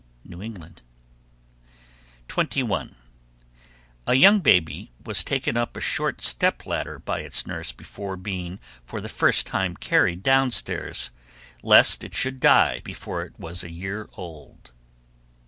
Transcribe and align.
New 0.23 0.41
England. 0.41 0.81
21. 2.27 2.95
A 4.07 4.13
young 4.15 4.39
baby 4.39 4.91
was 5.05 5.23
taken 5.23 5.55
up 5.55 5.77
a 5.77 5.79
short 5.79 6.21
step 6.23 6.65
ladder 6.65 6.97
by 6.97 7.19
its 7.19 7.45
nurse 7.45 7.71
before 7.71 8.17
being 8.17 8.59
for 8.83 8.99
the 8.99 9.07
first 9.07 9.45
time 9.45 9.77
carried 9.77 10.23
downstairs 10.23 11.11
lest 11.61 12.03
it 12.03 12.15
should 12.15 12.39
die 12.39 12.79
before 12.83 13.21
it 13.21 13.39
was 13.39 13.63
a 13.63 13.69
year 13.69 14.09
old. 14.13 14.71